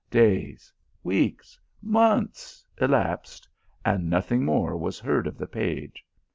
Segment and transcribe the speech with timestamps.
[0.09, 0.73] Days,
[1.03, 3.47] weeks, months elapsed,
[3.85, 6.03] and nothing more was heard of the page.